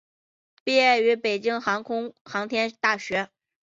[0.63, 3.29] 毕业于北京航空航天大学。